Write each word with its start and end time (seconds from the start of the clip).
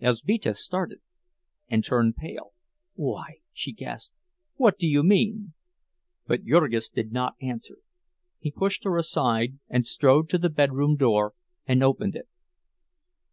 Elzbieta 0.00 0.52
started, 0.52 1.00
and 1.68 1.84
turned 1.84 2.16
pale. 2.16 2.54
"Why!" 2.94 3.36
she 3.52 3.70
gasped. 3.70 4.16
"What 4.56 4.80
do 4.80 4.86
you 4.88 5.04
mean?" 5.04 5.52
But 6.26 6.42
Jurgis 6.44 6.88
did 6.88 7.12
not 7.12 7.36
answer. 7.40 7.78
He 8.40 8.50
pushed 8.50 8.82
her 8.82 8.96
aside, 8.96 9.60
and 9.68 9.86
strode 9.86 10.28
to 10.30 10.38
the 10.38 10.50
bedroom 10.50 10.96
door 10.96 11.34
and 11.66 11.84
opened 11.84 12.16
it. 12.16 12.26